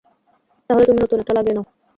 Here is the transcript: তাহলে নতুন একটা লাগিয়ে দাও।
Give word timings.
তাহলে 0.69 0.83
নতুন 0.95 1.17
একটা 1.21 1.33
লাগিয়ে 1.37 1.55
দাও। 1.57 1.65